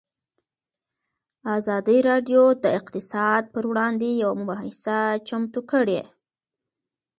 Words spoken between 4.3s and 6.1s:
مباحثه چمتو کړې.